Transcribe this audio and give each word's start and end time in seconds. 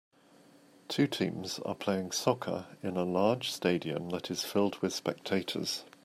Two 0.87 1.05
teams 1.05 1.59
are 1.59 1.75
playing 1.75 2.11
soccer 2.11 2.65
in 2.81 2.97
a 2.97 3.03
large 3.03 3.51
stadium 3.51 4.09
that 4.09 4.31
is 4.31 4.43
filled 4.43 4.77
with 4.79 4.95
spectators. 4.95 5.83